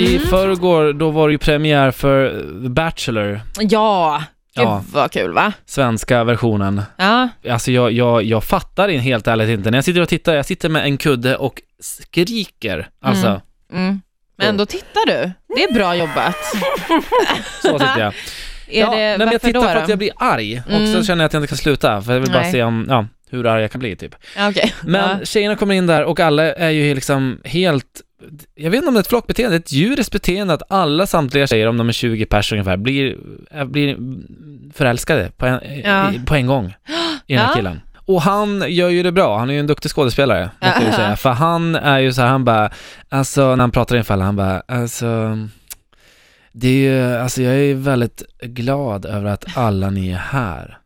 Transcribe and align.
I 0.00 0.16
Mm. 0.16 0.28
förrgår, 0.28 0.92
då 0.92 1.10
var 1.10 1.28
det 1.28 1.32
ju 1.32 1.38
premiär 1.38 1.90
för 1.90 2.30
The 2.62 2.68
Bachelor, 2.68 3.40
Ja, 3.60 4.22
gud 4.56 4.64
Ja. 4.64 4.84
vad 4.92 5.12
kul 5.12 5.32
va? 5.32 5.52
svenska 5.66 6.24
versionen. 6.24 6.82
Ja, 6.96 7.28
Alltså 7.50 7.70
jag, 7.72 7.92
jag, 7.92 8.22
jag 8.22 8.44
fattar 8.44 8.88
in 8.88 9.00
helt 9.00 9.26
ärligt 9.26 9.48
inte. 9.48 9.70
När 9.70 9.78
jag 9.78 9.84
sitter 9.84 10.00
och 10.00 10.08
tittar, 10.08 10.34
jag 10.34 10.46
sitter 10.46 10.68
med 10.68 10.84
en 10.84 10.96
kudde 10.96 11.36
och 11.36 11.62
skriker. 11.80 12.88
Alltså, 13.00 13.26
Mm. 13.26 13.40
mm. 13.86 14.00
Men 14.38 14.48
ändå 14.48 14.66
tittar 14.66 15.06
du. 15.06 15.30
Det 15.56 15.62
är 15.64 15.74
bra 15.74 15.96
jobbat. 15.96 16.34
så 17.62 17.78
sitter 17.78 17.98
jag. 18.00 18.14
Är 18.68 18.80
ja, 18.80 18.90
det, 18.90 18.96
nej, 18.96 19.18
men 19.18 19.20
jag 19.20 19.26
varför 19.26 19.38
tittar 19.46 19.60
då? 19.60 19.66
för 19.66 19.76
att 19.76 19.88
jag 19.88 19.98
blir 19.98 20.10
arg 20.16 20.62
och 20.66 20.72
Mm. 20.72 20.92
så 20.94 21.04
känner 21.04 21.24
jag 21.24 21.26
att 21.26 21.32
jag 21.32 21.40
inte 21.40 21.48
kan 21.48 21.58
sluta, 21.58 22.02
för 22.02 22.12
jag 22.12 22.20
vill 22.20 22.30
bara 22.32 22.42
Nej. 22.42 22.52
se 22.52 22.62
om, 22.62 22.86
ja, 22.88 23.06
hur 23.30 23.46
arg 23.46 23.62
jag 23.62 23.70
kan 23.72 23.78
bli 23.78 23.96
typ. 23.96 24.14
Ja, 24.36 24.48
Okej. 24.48 24.74
Men 24.82 25.26
tjejerna 25.26 25.56
kommer 25.56 25.74
in 25.74 25.86
där 25.86 26.04
och 26.04 26.20
alla 26.20 26.54
är 26.54 26.70
ju 26.70 26.94
liksom 26.94 27.40
helt, 27.44 28.00
jag 28.54 28.70
vet 28.70 28.78
inte 28.78 28.88
om 28.88 28.94
det 28.94 28.98
är 28.98 29.02
ett 29.02 29.06
flockbeteende, 29.08 29.56
ett 29.56 29.72
djuriskt 29.72 30.12
beteende 30.12 30.54
att 30.54 30.62
alla 30.68 31.06
samtliga 31.06 31.46
tjejer, 31.46 31.66
om 31.68 31.76
de 31.76 31.88
är 31.88 31.92
20 31.92 32.26
pers 32.26 32.52
ungefär, 32.52 32.76
blir, 32.76 33.16
äh, 33.50 33.64
blir 33.64 33.96
förälskade 34.72 35.30
på 35.36 35.46
en, 35.46 35.60
Ja. 35.84 36.12
i, 36.12 36.18
på 36.26 36.34
en 36.34 36.46
gång 36.46 36.66
i 37.26 37.32
den 37.34 37.38
här 37.42 37.48
Ja. 37.50 37.54
killen. 37.56 37.80
Och 38.04 38.22
han 38.22 38.64
gör 38.68 38.88
ju 38.88 39.02
det 39.02 39.12
bra, 39.12 39.38
han 39.38 39.50
är 39.50 39.54
ju 39.54 39.60
en 39.60 39.66
duktig 39.66 39.90
skådespelare, 39.90 40.50
måste 40.60 40.84
jag 40.84 40.94
säga. 40.94 41.16
För 41.16 41.30
han 41.30 41.74
är 41.74 41.98
ju 41.98 42.12
så 42.12 42.20
här, 42.20 42.28
han 42.28 42.44
bara, 42.44 42.70
alltså 43.08 43.40
när 43.56 43.56
han 43.62 43.70
pratar 43.70 43.96
inför 43.96 44.14
alla, 44.14 44.24
han 44.24 44.36
bara, 44.36 44.60
alltså 44.68 45.38
det 46.52 46.68
är 46.68 46.72
ju, 46.92 47.16
alltså 47.16 47.42
jag 47.42 47.54
är 47.54 47.74
väldigt 47.74 48.22
glad 48.42 49.04
över 49.06 49.30
att 49.30 49.56
alla 49.56 49.90
ni 49.90 50.10
är 50.10 50.16
här. 50.16 50.78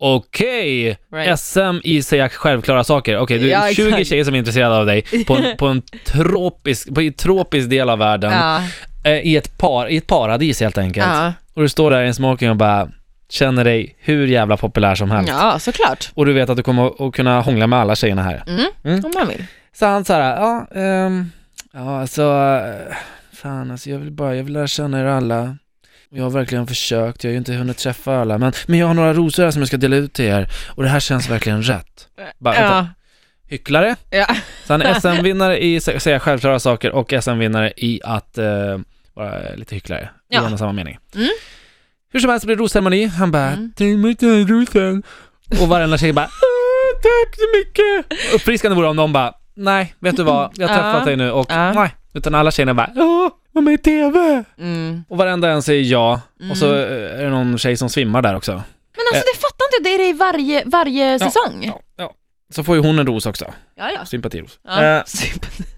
Okej, 0.00 0.98
Right. 1.12 1.40
SM 1.40 1.80
i 1.84 2.02
säga 2.02 2.28
självklara 2.28 2.84
saker. 2.84 3.18
Okej, 3.18 3.38
du 3.38 3.48
Ja, 3.48 3.68
är 3.68 3.74
20 3.74 3.88
exakt. 3.88 4.06
tjejer 4.06 4.24
som 4.24 4.34
är 4.34 4.38
intresserade 4.38 4.76
av 4.76 4.86
dig 4.86 5.02
på 5.26 5.34
en, 5.36 5.56
på 5.56 5.66
en 5.66 5.82
tropisk, 6.04 6.94
på 6.94 7.00
en 7.00 7.12
tropisk 7.12 7.70
del 7.70 7.90
av 7.90 7.98
världen, 7.98 8.32
Ja. 8.32 8.60
eh, 9.10 9.18
i, 9.18 9.36
ett 9.36 9.58
par, 9.58 9.88
i 9.88 9.96
ett 9.96 10.06
paradis 10.06 10.60
helt 10.60 10.78
enkelt. 10.78 11.06
Ja. 11.06 11.32
Och 11.54 11.62
du 11.62 11.68
står 11.68 11.90
där 11.90 12.02
i 12.02 12.06
en 12.06 12.14
smoking 12.14 12.50
och 12.50 12.56
bara 12.56 12.88
känner 13.28 13.64
dig 13.64 13.96
hur 13.98 14.26
jävla 14.26 14.56
populär 14.56 14.94
som 14.94 15.10
helst. 15.10 15.28
ja, 15.32 15.58
såklart. 15.58 16.10
Och 16.14 16.26
du 16.26 16.32
vet 16.32 16.50
att 16.50 16.56
du 16.56 16.62
kommer 16.62 17.06
att- 17.08 17.14
kunna 17.14 17.40
hångla 17.40 17.66
med 17.66 17.78
alla 17.78 17.94
tjejerna 17.96 18.22
här. 18.22 18.42
Mm. 18.46 18.64
Mm. 18.84 19.04
Om 19.04 19.12
man 19.14 19.28
vill. 19.28 19.44
Så 19.72 19.86
han 19.86 20.04
så 20.04 20.12
här, 20.12 20.36
ja, 20.36 20.66
ehm, 20.80 21.30
ja 21.72 22.00
alltså, 22.00 22.22
eh, 22.22 22.94
fan 23.32 23.70
alltså 23.70 23.90
jag 23.90 23.98
vill 23.98 24.10
bara, 24.10 24.36
jag 24.36 24.44
vill 24.44 24.52
lära 24.52 24.66
känna 24.66 25.00
er 25.00 25.04
alla. 25.04 25.56
Jag 26.12 26.22
har 26.22 26.30
verkligen 26.30 26.66
försökt, 26.66 27.24
jag 27.24 27.28
har 27.28 27.32
ju 27.32 27.38
inte 27.38 27.52
hunnit 27.52 27.78
träffa 27.78 28.16
alla, 28.20 28.38
men, 28.38 28.52
men 28.66 28.78
jag 28.78 28.86
har 28.86 28.94
några 28.94 29.14
rosor 29.14 29.42
här 29.44 29.50
som 29.50 29.60
jag 29.62 29.68
ska 29.68 29.76
dela 29.76 29.96
ut 29.96 30.12
till 30.12 30.24
er 30.24 30.48
och 30.68 30.82
det 30.82 30.88
här 30.88 31.00
känns 31.00 31.30
verkligen 31.30 31.62
rätt. 31.62 32.08
Bara, 32.38 32.54
Ja. 32.56 32.86
hycklare. 33.48 33.96
Ja. 34.10 34.26
Är 34.68 34.94
SM-vinnare 35.00 35.64
i 35.64 35.76
att 35.76 36.02
säga 36.02 36.20
självklara 36.20 36.58
saker 36.58 36.90
och 36.92 37.12
SM-vinnare 37.20 37.72
i 37.76 38.00
att 38.04 38.38
eh, 38.38 38.78
vara 39.14 39.54
lite 39.56 39.74
hycklare 39.74 40.02
i 40.02 40.34
Ja. 40.34 40.46
en 40.46 40.52
och 40.52 40.58
samma 40.58 40.72
mening. 40.72 40.98
Mm. 41.14 41.28
Hur 42.12 42.20
som 42.20 42.30
helst 42.30 42.46
blir 42.46 42.56
det 42.56 42.62
rosceremoni, 42.62 43.06
han 43.06 43.30
bara 43.32 43.46
Mm. 43.50 43.72
"Ta 43.76 43.84
emot 43.84 44.18
den 44.18 44.30
här 44.30 44.46
rosen. 44.46 45.02
Och 45.60 45.68
varenda 45.68 45.98
tjej 45.98 46.12
bara 46.12 46.26
"Åh, 46.26 47.00
tack 47.02 47.36
så 47.36 47.42
mycket. 47.58 48.34
Uppfriskande 48.34 48.76
vore 48.76 48.88
om 48.88 48.96
de 48.96 49.12
bara 49.12 49.32
nej, 49.54 49.94
vet 49.98 50.16
du 50.16 50.22
vad, 50.22 50.52
jag 50.56 50.68
har 50.68 50.74
träffat 50.74 51.04
dig 51.04 51.16
nu 51.16 51.30
och 51.30 51.50
nej. 51.50 51.90
Utan 52.14 52.34
alla 52.34 52.50
tjejerna 52.50 52.74
bara 52.74 52.90
åh, 52.96 53.28
var 53.52 53.62
med 53.62 53.74
i 53.74 53.78
TV. 53.78 54.44
Mm. 54.58 55.04
Och 55.08 55.16
varenda 55.18 55.50
en 55.50 55.62
säger 55.62 55.82
ja. 55.82 56.20
Och 56.50 56.56
så 56.56 56.66
Mm. 56.74 56.80
eh, 57.04 57.20
är 57.20 57.24
det 57.24 57.30
någon 57.30 57.58
tjej 57.58 57.76
som 57.76 57.88
svimmar 57.90 58.22
där 58.22 58.36
också. 58.36 58.52
Men 58.52 59.04
alltså 59.12 59.24
det 59.34 59.40
fattar 59.40 59.64
inte, 59.78 59.88
det 59.88 59.94
är 59.94 59.98
det 59.98 60.08
i 60.08 60.12
varje, 60.12 60.62
varje 60.66 61.18
säsong. 61.18 61.64
Ja, 61.66 61.80
ja. 61.96 62.12
Så 62.54 62.64
får 62.64 62.76
ju 62.76 62.82
hon 62.82 62.98
en 62.98 63.06
ros 63.06 63.26
också. 63.26 63.44
Ja, 63.76 63.90
ja. 63.94 64.04
Sympatiros. 64.04 64.58
ja. 64.68 64.84
Eh, 64.84 65.02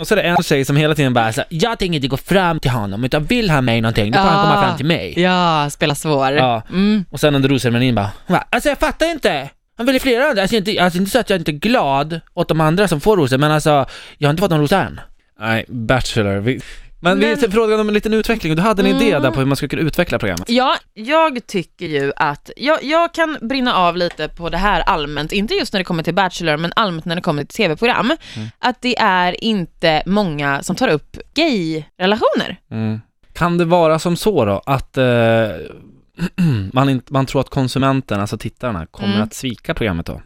Och 0.00 0.08
så 0.08 0.14
är 0.14 0.16
det 0.16 0.22
en 0.22 0.42
tjej 0.42 0.64
som 0.64 0.76
hela 0.76 0.94
tiden 0.94 1.14
bara 1.14 1.32
så 1.32 1.40
här, 1.40 1.48
jag 1.50 1.78
tänker 1.78 1.96
inte 1.96 2.08
gå 2.08 2.16
fram 2.16 2.60
till 2.60 2.70
honom, 2.70 3.04
utan 3.04 3.24
vill 3.24 3.50
han 3.50 3.64
mig 3.64 3.80
någonting, 3.80 4.10
då 4.12 4.18
får 4.18 4.24
han 4.28 4.42
komma 4.44 4.54
Ja. 4.62 4.68
fram 4.68 4.76
till 4.76 4.86
mig. 4.86 5.14
ja, 5.20 5.70
spela 5.70 5.94
svår. 5.94 6.32
Ja. 6.32 6.62
Mm. 6.70 7.04
Och 7.10 7.20
sen 7.20 7.34
under 7.34 7.48
rosceremonin 7.48 7.94
bara, 7.94 8.10
hon 8.26 8.34
bara, 8.34 8.46
alltså 8.50 8.68
jag 8.68 8.78
fattar 8.78 9.10
inte. 9.10 9.50
Han 9.76 9.86
vill 9.86 10.00
flera 10.00 10.24
andra, 10.28 10.42
alltså 10.42 10.56
inte, 10.56 10.82
alltså 10.82 10.98
inte 10.98 11.10
så 11.10 11.18
att 11.18 11.30
jag 11.30 11.38
inte 11.40 11.50
är 11.50 11.52
glad 11.52 12.20
åt 12.34 12.48
de 12.48 12.60
andra 12.60 12.88
som 12.88 13.00
får 13.00 13.16
rosor, 13.16 13.38
men 13.38 13.50
alltså, 13.52 13.86
jag 14.18 14.28
har 14.28 14.30
inte 14.30 14.40
fått 14.40 14.50
någon 14.50 14.60
rosa 14.60 14.82
än. 14.82 15.00
Nej, 15.40 15.64
Bachelor. 15.68 16.36
Vi, 16.38 16.60
men, 17.00 17.18
Men- 17.18 17.36
vi 17.40 17.50
frågade 17.50 17.80
om 17.80 17.88
en 17.88 17.94
liten 17.94 18.14
utveckling 18.14 18.52
och 18.52 18.56
du 18.56 18.62
hade 18.62 18.82
en 18.82 18.86
idé 18.96 19.10
Mm. 19.10 19.22
där 19.22 19.30
på 19.30 19.38
hur 19.38 19.46
man 19.46 19.56
skulle 19.56 19.68
kunna 19.68 19.82
utveckla 19.82 20.18
programmet. 20.18 20.50
Ja, 20.50 20.76
jag 20.94 21.46
tycker 21.46 21.86
ju 21.86 22.12
att, 22.16 22.50
jag, 22.56 22.84
jag 22.84 23.14
kan 23.14 23.38
brinna 23.40 23.74
av 23.74 23.96
lite 23.96 24.28
på 24.28 24.48
det 24.50 24.56
här 24.58 24.80
allmänt, 24.80 25.32
inte 25.32 25.54
just 25.54 25.72
när 25.72 25.80
det 25.80 25.84
kommer 25.84 26.02
till 26.02 26.14
Bachelor, 26.14 26.56
men 26.56 26.72
allmänt 26.76 27.04
när 27.04 27.16
det 27.16 27.22
kommer 27.22 27.44
till 27.44 27.54
tv-program, 27.56 28.12
Mm. 28.36 28.48
att 28.58 28.82
det 28.82 28.98
är 28.98 29.44
inte 29.44 30.02
många 30.06 30.62
som 30.62 30.76
tar 30.76 30.88
upp 30.88 31.16
gay-relationer. 31.34 32.56
Mm. 32.70 33.00
Kan 33.32 33.58
det 33.58 33.64
vara 33.64 33.98
som 33.98 34.16
så 34.16 34.44
då, 34.44 34.62
att 34.66 34.98
eh, 34.98 35.04
man, 36.72 36.88
inte, 36.88 37.12
man 37.12 37.26
tror 37.26 37.40
att 37.40 37.50
konsumenten, 37.50 38.20
alltså 38.20 38.38
tittarna, 38.38 38.86
kommer 38.86 39.08
Mm. 39.14 39.22
att 39.22 39.34
svika 39.34 39.74
programmet 39.74 40.06
då? 40.06 40.22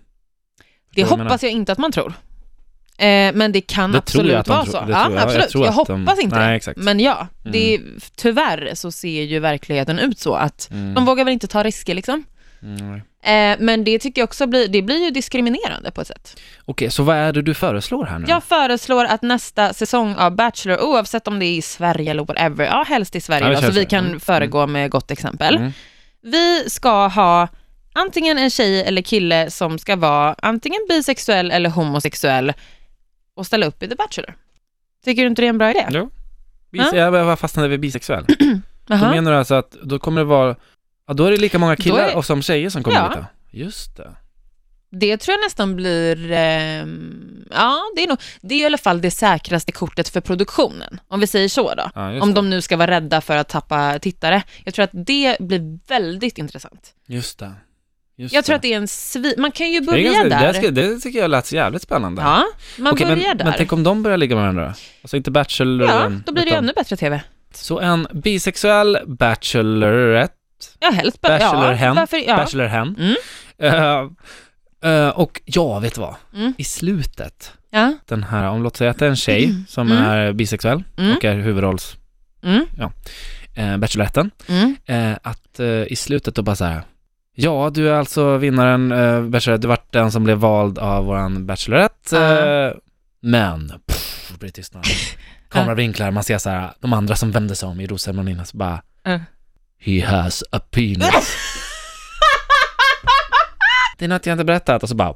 Det 0.95 1.03
Förstår 1.03 1.19
hoppas 1.19 1.43
jag 1.43 1.53
inte 1.53 1.73
att 1.73 1.79
man 1.79 1.93
tror. 1.93 2.13
Eh, 2.99 3.33
men 3.35 3.53
det 3.53 3.61
kan 3.61 3.93
Det 3.93 3.99
absolut 3.99 4.33
jag 4.33 4.47
vara 4.49 4.67
så. 4.67 4.77
Ja, 4.77 4.85
jag. 4.89 5.13
Jag 5.13 5.19
absolut. 5.19 5.49
tror 5.51 5.65
Jag, 5.65 5.81
att 5.81 5.87
de- 5.87 6.01
hoppas 6.07 6.21
inte 6.21 6.37
Nej, 6.39 6.57
exakt. 6.57 6.79
Men 6.79 7.01
ja, 7.01 7.27
det, 7.43 7.81
tyvärr 8.17 8.71
så 8.75 8.93
ser 8.93 9.23
ju 9.23 9.39
verkligheten 9.39 9.99
ut 9.99 10.19
så 10.19 10.35
att 10.35 10.69
Mm. 10.71 10.95
de 10.95 11.05
vågar 11.05 11.25
väl 11.25 11.33
inte 11.33 11.47
ta 11.47 11.63
risker 11.63 11.95
liksom. 11.95 12.25
Mm. 12.63 12.95
Eh, 13.25 13.57
men 13.65 13.85
det 13.85 13.99
tycker 13.99 14.21
jag 14.21 14.27
också 14.27 14.47
blir, 14.47 14.69
det 14.69 14.83
blir 14.83 15.05
ju 15.05 15.11
diskriminerande 15.11 15.91
på 15.91 16.01
ett 16.01 16.07
sätt. 16.07 16.41
Okej, 16.65 16.91
så 16.91 17.03
vad 17.03 17.17
är 17.17 17.33
det 17.33 17.43
du 17.43 17.55
föreslår 17.55 18.05
här 18.07 18.19
nu? 18.19 18.27
Jag 18.29 18.45
föreslår 18.45 19.05
att 19.05 19.23
nästa 19.23 19.73
säsong 19.73 20.15
av 20.15 20.33
Bachelor, 20.37 20.81
oavsett 20.81 21.29
om 21.29 21.39
det 21.39 21.47
är 21.47 21.57
i 21.57 21.63
Sverige 21.63 22.11
eller 22.11 22.25
whatever, 22.25 22.65
ja 22.65 22.85
helst 22.89 23.17
i 23.17 23.21
Sverige 23.21 23.53
Ja, 23.53 23.61
då, 23.61 23.67
så 23.67 23.73
vi 23.73 23.85
kan 23.85 24.07
Mm. 24.07 24.21
föregå 24.21 24.67
med 24.67 24.91
gott 24.91 25.11
exempel. 25.11 25.57
Mm. 25.57 25.73
Vi 26.23 26.65
ska 26.71 27.07
ha 27.07 27.49
antingen 27.93 28.39
en 28.39 28.51
tjej 28.51 28.83
eller 28.85 29.03
kille 29.03 29.51
som 29.51 29.79
ska 29.79 29.97
vara 29.97 30.35
antingen 30.43 30.81
bisexuell 30.89 31.51
eller 31.51 31.71
homosexuell 31.71 32.53
och 33.37 33.47
ställa 33.47 33.67
upp 33.67 33.83
i 33.83 33.89
The 33.89 33.95
Bachelor. 33.95 34.35
Tycker 35.05 35.23
du 35.23 35.29
inte 35.29 35.43
det 35.43 35.47
är 35.47 35.51
en 35.51 35.59
bra 35.59 35.71
idé? 35.71 35.87
Jo. 35.91 36.11
Bis- 36.71 36.93
Jag 36.95 37.13
bara 37.13 37.37
fastnade 37.37 37.69
vid 37.69 37.81
bisexuell. 37.81 38.25
Då 38.87 38.97
menar 38.97 39.31
du 39.33 39.37
alltså 39.39 39.55
att 39.55 39.71
då 39.71 39.99
kommer 39.99 40.21
det 40.21 40.25
vara, 40.25 40.57
ja 41.09 41.15
då 41.15 41.25
är 41.25 41.31
det 41.31 41.37
lika 41.37 41.59
många 41.59 41.75
Då 41.75 41.83
killar 41.83 42.09
är- 42.09 42.17
och 42.17 42.25
som 42.25 42.43
tjejer 42.43 42.71
som 42.71 42.83
kommer 42.83 42.97
Ja. 42.97 43.09
dit 43.09 43.19
då? 43.19 43.25
Just 43.59 43.97
det. 43.97 44.11
Det 44.95 45.17
tror 45.17 45.33
jag 45.39 45.45
nästan 45.47 45.77
blir, 45.77 46.31
ehm, 46.33 47.45
ja 47.51 47.81
det 47.97 48.03
är 48.03 48.09
nog, 48.09 48.19
det 48.41 48.55
är 48.55 48.59
i 48.59 48.65
alla 48.67 48.79
fall 48.79 49.01
det 49.01 49.11
säkraste 49.11 49.73
kortet 49.73 50.09
för 50.09 50.21
produktionen, 50.21 51.01
om 51.09 51.21
vi 51.21 51.27
säger 51.27 51.49
så 51.49 51.75
då. 51.75 51.91
Ja, 51.95 52.13
just 52.13 52.23
Om 52.23 52.29
det. 52.29 52.35
de 52.35 52.51
nu 52.51 52.61
ska 52.63 52.77
vara 52.77 52.91
rädda 52.91 53.21
för 53.21 53.37
att 53.37 53.49
tappa 53.49 53.99
tittare. 53.99 54.43
Jag 54.65 54.75
tror 54.75 54.85
att 54.85 54.91
det 54.93 55.37
blir 55.41 55.79
väldigt 55.89 56.39
intressant. 56.39 56.95
Just 57.07 57.39
det. 57.39 57.53
Just 58.17 58.35
Jag 58.35 58.45
tror 58.45 58.53
det. 58.53 58.57
att 58.57 58.63
det 58.63 58.73
är 58.73 58.77
en 58.77 58.89
svi... 58.89 59.35
Man 59.39 59.53
kan 59.53 59.71
ju 59.71 59.81
det, 59.81 59.87
börja 59.87 60.03
ganska, 60.13 60.29
där. 60.29 60.47
det, 60.53 60.55
ska, 60.55 60.71
det 60.71 60.99
tycker 61.01 61.19
jag 61.19 61.31
lät 61.31 61.53
jävligt 61.53 61.83
spännande. 61.83 62.23
Ja, 62.23 62.45
man 62.79 62.93
Okej, 62.93 63.07
börjar 63.07 63.27
men, 63.29 63.37
där. 63.39 63.45
men 63.45 63.55
tänk 63.57 63.73
om 63.73 63.83
de 63.83 64.03
börjar 64.03 64.17
ligga 64.19 64.35
med 64.37 64.43
varandra? 64.43 64.75
Alltså 65.03 65.17
inte 65.17 65.31
Bachelor 65.31 65.89
ja, 65.89 66.11
då 66.27 66.33
blir 66.33 66.45
det 66.45 66.51
utan- 66.51 66.65
ännu 66.65 66.73
bättre 66.77 66.97
TV. 66.97 67.23
Så 67.55 67.81
en 67.81 68.07
bisexuell 68.13 68.99
Bachelorette, 69.07 70.35
Ja, 70.81 70.91
helst 70.91 71.21
ba- 71.21 71.29
Bachelorhen, 71.29 71.89
ja, 71.89 71.95
varför, 71.95 72.17
ja. 72.17 72.37
Bachelorhen. 72.37 72.97
Mm. 72.99 73.17
Eh, 73.59 74.91
eh, 74.93 75.09
och 75.09 75.41
ja, 75.45 75.79
vet 75.79 75.95
du 75.95 76.01
vad? 76.01 76.15
Mm. 76.35 76.55
I 76.59 76.65
slutet, 76.65 77.53
Ja. 77.71 77.95
den 78.09 78.23
här, 78.23 78.49
om 78.49 78.63
låt 78.63 78.77
säga 78.77 78.91
att 78.91 78.99
det 78.99 79.05
är 79.07 79.11
en 79.11 79.17
tjej 79.17 79.55
som 79.69 79.93
Mm. 79.93 80.05
är 80.05 80.33
bisexuell 80.33 80.83
Mm. 80.99 81.17
och 81.17 81.25
är 81.25 81.35
huvudrolls 81.35 81.97
Mm. 82.45 82.67
eh, 83.55 83.77
Bacheloretten, 83.77 84.31
Mm. 84.49 85.17
att 85.23 85.61
i 85.89 85.97
slutet 85.97 86.35
då 86.35 86.43
bara 86.43 86.57
så 86.57 86.65
här. 86.65 86.83
Ja, 87.35 87.71
du 87.75 87.89
är 87.89 87.95
alltså 87.95 88.37
vinnaren, 88.37 88.93
eh, 88.93 89.23
Bachelorette, 89.23 89.63
du 89.63 89.69
vart 89.69 89.93
den 89.93 90.13
som 90.13 90.25
blev 90.25 90.37
vald 90.37 90.79
av 90.79 91.05
våran 91.05 91.47
Bachelorette, 91.47 92.19
eh, 92.19 92.79
men, 93.21 93.73
pff, 93.87 94.29
det 94.33 94.39
blir 94.39 94.51
tystnad. 94.51 94.85
Kameravinklar, 95.49 96.11
man 96.11 96.25
ser 96.25 96.39
så 96.39 96.51
här, 96.51 96.73
de 96.81 96.93
andra 96.93 97.17
som 97.17 97.31
vänder 97.31 97.55
sig 97.55 97.69
om 97.69 97.81
i 97.81 97.87
rosceremonin, 97.87 98.47
så 98.47 98.57
bara 98.57 98.83
Ja. 99.03 99.21
He 99.79 100.07
has 100.07 100.45
a 100.53 100.59
penis. 100.71 101.01
det 103.99 104.05
är 104.05 104.09
något 104.09 104.27
jag 104.27 104.35
inte 104.35 104.45
berättat 104.45 104.83
och 104.83 104.89
så 104.89 104.95
bara 104.95 105.15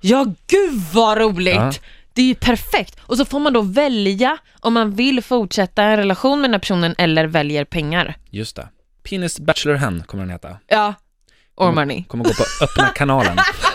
Ja, 0.00 0.24
gud 0.46 0.82
vad 0.92 1.18
roligt! 1.18 1.54
Ja. 1.54 1.72
Det 2.14 2.22
är 2.22 2.26
ju 2.26 2.34
perfekt. 2.34 2.96
Och 3.00 3.16
så 3.16 3.24
får 3.24 3.40
man 3.40 3.52
då 3.52 3.62
välja 3.62 4.38
om 4.60 4.74
man 4.74 4.90
vill 4.94 5.22
fortsätta 5.22 5.82
en 5.82 5.96
relation 5.96 6.40
med 6.40 6.50
den 6.50 6.54
här 6.54 6.58
personen 6.60 6.94
eller 6.98 7.24
väljer 7.24 7.64
pengar. 7.64 8.14
Just 8.30 8.56
det. 8.56 8.68
Penis 9.02 9.40
Bachelor 9.40 9.74
Hen 9.74 10.02
kommer 10.06 10.22
den 10.22 10.30
heta. 10.30 10.56
Ja. 10.66 10.94
Or 11.56 11.72
money. 11.72 12.04
Kommer 12.08 12.24
gå 12.24 12.30
på 12.34 12.64
öppna 12.64 12.88
kanalen. 12.88 13.38